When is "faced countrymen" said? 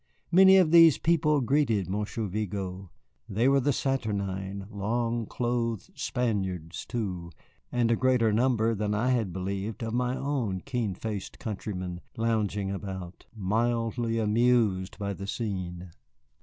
10.95-12.01